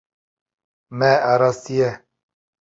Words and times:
Me 0.97 1.11
arastiye. 1.31 1.89